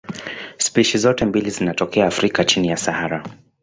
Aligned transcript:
Spishi 0.57 0.97
zote 0.97 1.25
mbili 1.25 1.49
zinatokea 1.49 2.07
Afrika 2.07 2.45
chini 2.45 2.67
ya 2.67 2.77
Sahara. 2.77 3.23